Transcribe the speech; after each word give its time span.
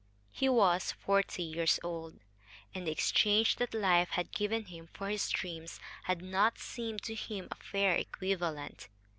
He 0.31 0.49
was 0.49 0.91
forty 0.93 1.43
years 1.43 1.79
old, 1.83 2.21
and 2.73 2.87
the 2.87 2.91
exchange 2.91 3.57
that 3.57 3.75
life 3.75 4.09
had 4.13 4.31
given 4.31 4.65
him 4.65 4.87
for 4.91 5.09
his 5.09 5.29
dreams 5.29 5.79
had 6.05 6.23
not 6.23 6.57
seemed 6.57 7.03
to 7.03 7.13
him 7.13 7.47
a 7.51 7.55
fair 7.57 7.93
equivalent. 7.95 8.87